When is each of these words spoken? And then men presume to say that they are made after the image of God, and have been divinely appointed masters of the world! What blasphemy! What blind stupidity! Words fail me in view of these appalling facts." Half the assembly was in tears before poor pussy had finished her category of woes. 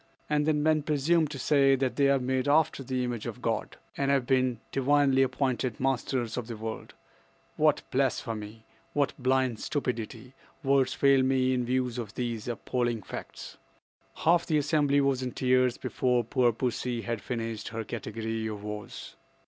And 0.27 0.47
then 0.47 0.63
men 0.63 0.81
presume 0.81 1.27
to 1.27 1.37
say 1.37 1.75
that 1.75 1.95
they 1.95 2.09
are 2.09 2.17
made 2.17 2.47
after 2.47 2.81
the 2.81 3.03
image 3.03 3.27
of 3.27 3.39
God, 3.39 3.77
and 3.95 4.09
have 4.09 4.25
been 4.25 4.59
divinely 4.71 5.21
appointed 5.21 5.79
masters 5.79 6.37
of 6.37 6.47
the 6.47 6.57
world! 6.57 6.95
What 7.55 7.83
blasphemy! 7.91 8.65
What 8.93 9.13
blind 9.19 9.59
stupidity! 9.59 10.33
Words 10.63 10.95
fail 10.95 11.21
me 11.21 11.53
in 11.53 11.65
view 11.65 11.85
of 11.85 12.15
these 12.15 12.47
appalling 12.47 13.03
facts." 13.03 13.57
Half 14.15 14.47
the 14.47 14.57
assembly 14.57 15.01
was 15.01 15.21
in 15.21 15.33
tears 15.33 15.77
before 15.77 16.23
poor 16.23 16.51
pussy 16.51 17.01
had 17.03 17.21
finished 17.21 17.67
her 17.67 17.83
category 17.83 18.47
of 18.47 18.63
woes. 18.63 19.15